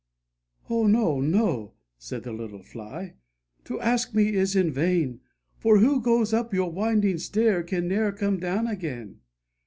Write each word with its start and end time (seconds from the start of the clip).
"Oh, 0.67 0.87
no, 0.87 1.19
no," 1.21 1.75
said 1.99 2.23
the 2.23 2.33
little 2.33 2.63
Fly, 2.63 3.17
"to 3.65 3.79
ask 3.79 4.15
me 4.15 4.33
is 4.33 4.55
in 4.55 4.71
vain, 4.71 5.19
For 5.59 5.77
who 5.77 6.01
goes 6.01 6.33
up 6.33 6.55
your 6.55 6.71
winding 6.71 7.19
stair 7.19 7.61
can 7.61 7.87
ne'er 7.87 8.11
come 8.11 8.39
down 8.39 8.65
again." 8.65 9.19